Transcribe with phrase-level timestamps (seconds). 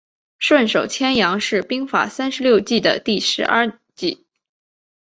[0.39, 4.25] 顺手牵羊是兵法三十六计的第十二计。